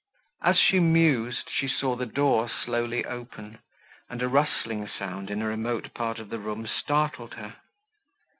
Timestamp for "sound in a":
4.87-5.47